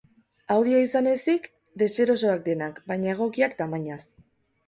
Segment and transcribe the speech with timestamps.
[0.53, 1.43] Audia izan ezik,
[1.83, 4.01] deserosoak denak, baina egokiak tamainaz.